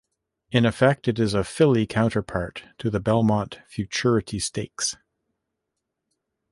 In 0.49 0.65
effect, 0.65 1.07
it 1.07 1.19
is 1.19 1.35
a 1.35 1.43
filly 1.43 1.85
counterpart 1.85 2.63
to 2.79 2.89
the 2.89 2.99
Belmont 2.99 3.59
Futurity 3.67 4.39
Stakes. 4.39 4.97